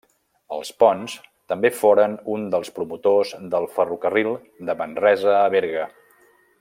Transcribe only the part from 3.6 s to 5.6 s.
ferrocarril de Manresa a